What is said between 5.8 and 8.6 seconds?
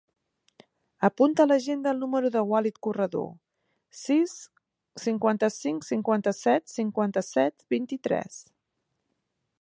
cinquanta-set, cinquanta-set, vint-i-tres.